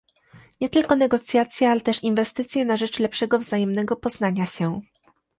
[0.61, 4.81] nie tylko negocjacje, ale też inwestycje na rzecz lepszego wzajemnego poznania się